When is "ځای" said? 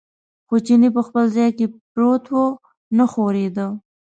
1.35-1.49